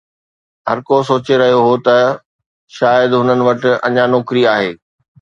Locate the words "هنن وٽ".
3.19-3.61